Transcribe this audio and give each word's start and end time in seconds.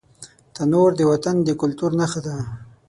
تنور 0.55 0.89
د 0.99 1.01
وطن 1.11 1.35
د 1.43 1.49
کلتور 1.61 1.91
نښه 1.99 2.21
ده 2.25 2.35